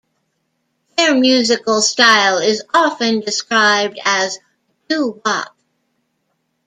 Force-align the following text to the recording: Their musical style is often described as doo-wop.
Their 0.97 1.13
musical 1.13 1.79
style 1.79 2.39
is 2.39 2.63
often 2.73 3.19
described 3.19 3.99
as 4.03 4.39
doo-wop. 4.89 5.55